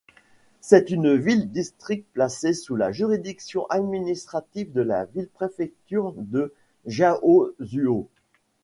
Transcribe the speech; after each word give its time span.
C'est 0.61 0.89
une 0.89 1.13
ville-district 1.13 2.07
placée 2.13 2.53
sous 2.55 2.75
la 2.75 2.91
juridiction 2.91 3.67
administrative 3.69 4.73
de 4.73 4.81
la 4.81 5.05
ville-préfecture 5.05 6.13
de 6.17 6.55
Jiaozuo. 6.87 8.09